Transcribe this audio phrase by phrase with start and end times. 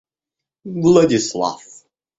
[0.81, 1.61] Владислав